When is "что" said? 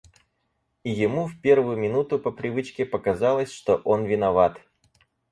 3.51-3.75